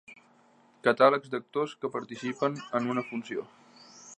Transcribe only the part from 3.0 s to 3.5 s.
funció.